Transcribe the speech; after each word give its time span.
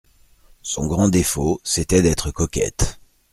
Son 0.63 0.87
grand 0.87 1.09
défaut, 1.09 1.61
c'était 1.63 2.01
d'être 2.01 2.31
coquette. 2.31 2.99